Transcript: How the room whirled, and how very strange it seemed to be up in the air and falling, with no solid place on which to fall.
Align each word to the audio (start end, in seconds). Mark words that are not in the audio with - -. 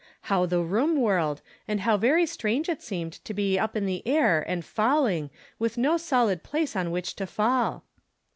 How 0.33 0.47
the 0.47 0.63
room 0.63 0.99
whirled, 0.99 1.43
and 1.67 1.81
how 1.81 1.95
very 1.95 2.25
strange 2.25 2.67
it 2.69 2.81
seemed 2.81 3.13
to 3.23 3.35
be 3.35 3.59
up 3.59 3.75
in 3.77 3.85
the 3.85 4.01
air 4.07 4.43
and 4.47 4.65
falling, 4.65 5.29
with 5.59 5.77
no 5.77 5.95
solid 5.97 6.41
place 6.41 6.75
on 6.75 6.89
which 6.89 7.15
to 7.17 7.27
fall. 7.27 7.83